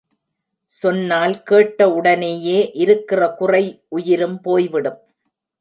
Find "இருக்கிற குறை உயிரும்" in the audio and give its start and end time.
2.73-4.39